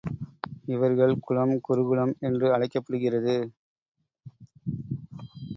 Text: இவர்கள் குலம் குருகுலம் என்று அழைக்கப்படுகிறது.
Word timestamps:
இவர்கள் 0.65 1.13
குலம் 1.19 1.53
குருகுலம் 1.61 2.13
என்று 2.19 2.53
அழைக்கப்படுகிறது. 2.53 3.35